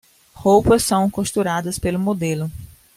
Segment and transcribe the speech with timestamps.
[0.33, 2.49] Roupas são costuradas pelo modelo